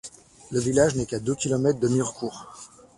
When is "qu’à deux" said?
1.05-1.35